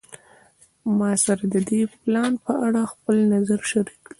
ما 0.97 1.11
سره 1.25 1.43
د 1.53 1.55
دې 1.69 1.81
پلان 2.01 2.31
په 2.45 2.53
اړه 2.65 2.81
خپل 2.93 3.15
نظر 3.33 3.59
شریک 3.71 3.97
کړی 4.03 4.09